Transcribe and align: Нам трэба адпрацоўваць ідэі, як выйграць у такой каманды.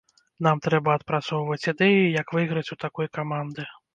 Нам 0.45 0.61
трэба 0.67 0.95
адпрацоўваць 0.99 1.69
ідэі, 1.73 2.01
як 2.21 2.27
выйграць 2.39 2.67
у 2.77 2.81
такой 2.87 3.13
каманды. 3.21 3.71